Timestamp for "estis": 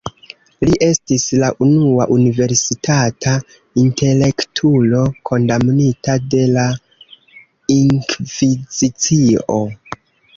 0.83-1.23